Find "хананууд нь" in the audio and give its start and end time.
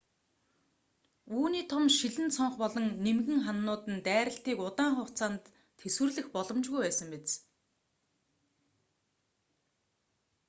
3.45-4.03